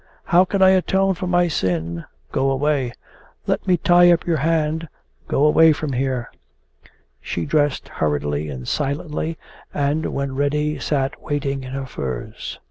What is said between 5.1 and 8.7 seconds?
'Go away from here.' She dressed hurriedly and